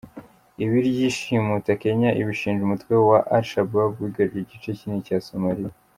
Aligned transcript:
Iby’iryo 0.63 1.07
shimuta 1.17 1.71
Kenya 1.83 2.09
ibishinja 2.21 2.61
umutwe 2.63 2.93
wa 3.09 3.19
Al 3.35 3.43
Shabab 3.49 3.91
wigaruriye 4.01 4.43
igice 4.45 4.69
kinini 4.77 5.05
cya 5.07 5.17
Somalia. 5.27 5.71